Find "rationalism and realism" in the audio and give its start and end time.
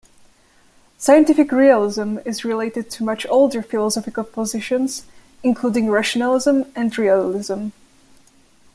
5.91-7.67